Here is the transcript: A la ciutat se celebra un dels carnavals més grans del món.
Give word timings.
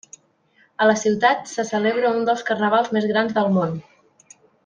A 0.83 0.87
la 0.91 0.95
ciutat 1.01 1.43
se 1.51 1.65
celebra 1.73 2.13
un 2.21 2.25
dels 2.29 2.43
carnavals 2.49 2.91
més 2.97 3.07
grans 3.13 3.39
del 3.39 3.55
món. 3.59 3.77